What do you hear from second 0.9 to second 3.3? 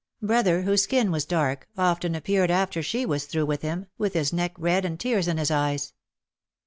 was dark, often appeared, after she was